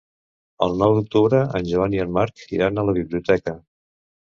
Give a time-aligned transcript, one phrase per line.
[0.67, 3.61] El nou d'octubre en Joan i en Marc iran a la biblioteca.